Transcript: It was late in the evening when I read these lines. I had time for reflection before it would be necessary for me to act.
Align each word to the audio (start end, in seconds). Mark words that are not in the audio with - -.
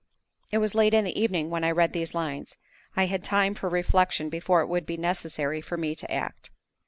It 0.51 0.57
was 0.57 0.73
late 0.73 0.95
in 0.95 1.03
the 1.05 1.21
evening 1.21 1.51
when 1.51 1.63
I 1.63 1.69
read 1.69 1.93
these 1.93 2.15
lines. 2.15 2.57
I 2.95 3.05
had 3.05 3.23
time 3.23 3.53
for 3.53 3.69
reflection 3.69 4.29
before 4.29 4.61
it 4.61 4.65
would 4.67 4.87
be 4.87 4.97
necessary 4.97 5.61
for 5.61 5.77
me 5.77 5.93
to 5.93 6.11
act. 6.11 6.49